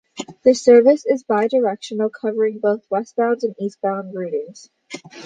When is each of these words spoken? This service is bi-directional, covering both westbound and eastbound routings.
This 0.43 0.63
service 0.63 1.05
is 1.05 1.21
bi-directional, 1.23 2.09
covering 2.09 2.57
both 2.57 2.83
westbound 2.89 3.43
and 3.43 3.53
eastbound 3.59 4.15
routings. 4.15 4.67